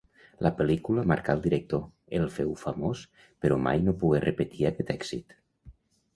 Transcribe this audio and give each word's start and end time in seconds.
La 0.45 0.51
pel·lícula 0.59 1.03
marcà 1.11 1.35
el 1.37 1.43
director, 1.43 1.83
el 2.21 2.25
féu 2.39 2.55
famós 2.63 3.05
però 3.45 3.61
mai 3.67 3.85
no 3.91 3.95
pogué 4.01 4.25
repetir 4.27 4.67
aquest 4.73 4.93
èxit. 4.97 5.39